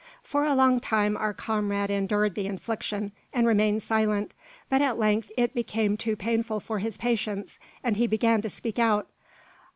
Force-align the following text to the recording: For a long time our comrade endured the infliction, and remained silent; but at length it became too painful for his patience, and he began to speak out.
For 0.23 0.45
a 0.45 0.55
long 0.55 0.79
time 0.79 1.15
our 1.15 1.31
comrade 1.31 1.91
endured 1.91 2.33
the 2.33 2.47
infliction, 2.47 3.11
and 3.31 3.45
remained 3.45 3.83
silent; 3.83 4.33
but 4.67 4.81
at 4.81 4.97
length 4.97 5.29
it 5.37 5.53
became 5.53 5.95
too 5.95 6.15
painful 6.15 6.59
for 6.59 6.79
his 6.79 6.97
patience, 6.97 7.59
and 7.83 7.95
he 7.97 8.07
began 8.07 8.41
to 8.41 8.49
speak 8.49 8.79
out. 8.79 9.09